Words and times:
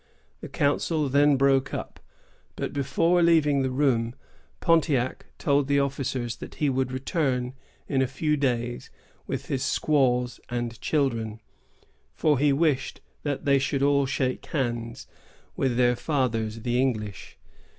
The 0.39 0.49
council 0.49 1.09
then 1.09 1.35
broke 1.37 1.75
up; 1.75 1.99
but, 2.55 2.73
before 2.73 3.21
leaving 3.21 3.61
the 3.61 3.69
room, 3.69 4.15
Pontiac 4.59 5.27
told 5.37 5.67
the 5.67 5.79
officers 5.79 6.37
that 6.37 6.55
he 6.55 6.71
would 6.71 6.91
return 6.91 7.53
in 7.87 8.01
a 8.01 8.07
few 8.07 8.35
days, 8.35 8.89
with 9.27 9.45
his 9.45 9.61
squaws 9.63 10.39
and 10.49 10.81
children, 10.81 11.39
for 12.15 12.39
he 12.39 12.51
wished 12.51 12.99
that 13.21 13.45
they 13.45 13.59
should 13.59 13.83
all 13.83 14.07
shake 14.07 14.43
hands 14.47 15.05
with 15.55 15.77
their 15.77 15.95
fathers 15.95 16.61
the 16.61 16.81
English. 16.81 17.37